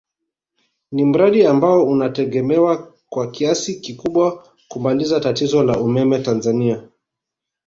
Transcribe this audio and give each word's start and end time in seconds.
Ni 0.91 1.05
mradi 1.05 1.45
ambao 1.45 1.83
unategemewa 1.85 2.93
kwa 3.09 3.31
kiasi 3.31 3.79
kikubwa 3.79 4.47
kumaliza 4.67 5.19
tatizo 5.19 5.63
la 5.63 5.79
umeme 5.79 6.19
Tanzania 6.19 6.87